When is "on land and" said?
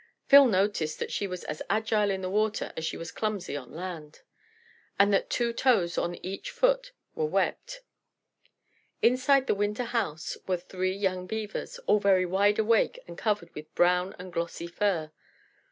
3.55-5.13